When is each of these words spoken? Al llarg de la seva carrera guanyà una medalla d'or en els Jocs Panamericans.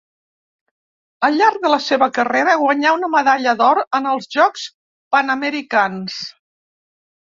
Al 1.27 1.35
llarg 1.41 1.59
de 1.65 1.69
la 1.73 1.77
seva 1.87 2.07
carrera 2.15 2.55
guanyà 2.63 2.93
una 3.01 3.11
medalla 3.17 3.55
d'or 3.61 3.83
en 3.99 4.09
els 4.15 4.29
Jocs 4.37 4.67
Panamericans. 5.17 6.17